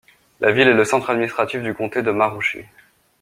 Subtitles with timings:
[0.39, 2.63] La ville est le centre administratif du comté de Maroochy.